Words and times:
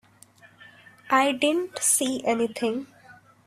I 1.11 1.31
didn't 1.31 1.77
see 1.77 2.23
anything. 2.25 2.87